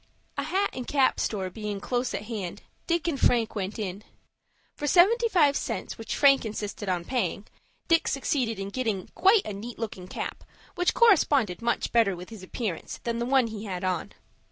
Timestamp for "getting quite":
8.71-9.45